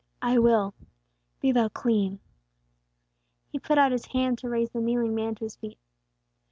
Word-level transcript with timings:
"I 0.23 0.39
will. 0.39 0.73
Be 1.41 1.51
thou 1.51 1.69
clean!" 1.69 2.21
He 3.51 3.59
put 3.59 3.77
out 3.77 3.91
His 3.91 4.05
hand 4.07 4.39
to 4.39 4.49
raise 4.49 4.71
the 4.71 4.81
kneeling 4.81 5.13
man 5.13 5.35
to 5.35 5.43
his 5.45 5.57
feet. 5.57 5.77